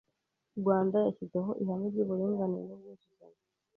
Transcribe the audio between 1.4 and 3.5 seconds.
ihame ry’uburinganire n’ubwuzuzanye